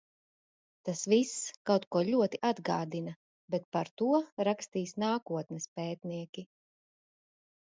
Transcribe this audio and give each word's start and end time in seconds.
Tas 0.87 1.01
viss 1.11 1.33
kaut 1.69 1.85
ko 1.95 2.01
ļoti 2.07 2.39
atgādina. 2.51 3.13
Bet 3.57 3.69
par 3.77 3.93
to 4.03 4.09
rakstīs 4.49 4.95
nākotnes 5.05 5.69
pētnieki. 5.81 6.49